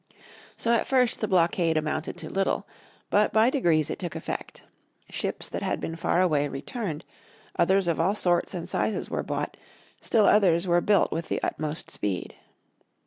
[0.57, 2.67] So at first the blockade amounted to little.
[3.11, 4.63] But by degrees it took effect.
[5.11, 7.05] Ships that had been far away returned,
[7.59, 9.57] others of all sorts and sizes were bought,
[10.01, 12.33] still others were built with the utmost speed.